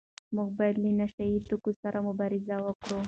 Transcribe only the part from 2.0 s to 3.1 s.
مبارزه وکړو.